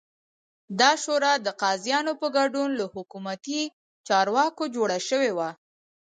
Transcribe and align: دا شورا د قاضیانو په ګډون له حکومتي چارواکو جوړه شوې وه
دا 0.79 0.91
شورا 1.03 1.33
د 1.45 1.47
قاضیانو 1.61 2.13
په 2.21 2.27
ګډون 2.37 2.69
له 2.79 2.85
حکومتي 2.93 3.61
چارواکو 4.07 4.63
جوړه 4.75 4.97
شوې 5.07 5.31
وه 5.37 5.49